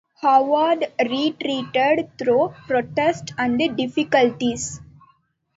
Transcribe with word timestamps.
Howard 0.21 0.83
retreated 0.99 2.09
through 2.17 2.51
protests 2.65 3.33
and 3.37 3.59
difficulties. 3.77 4.81